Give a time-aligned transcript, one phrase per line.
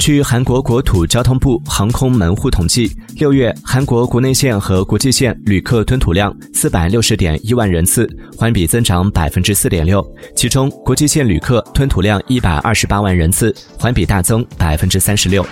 [0.00, 10.02] 据韩国国土交通部航空门户统计六月韩国国内线和国际线旅客吞吐量四百六十点一万人次环比增长百分之四点六
[10.34, 15.44] 其中国际线旅客吞吐量一百二十八万人次环比大增百分之三十六。